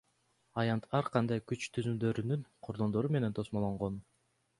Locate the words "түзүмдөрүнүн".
1.75-2.47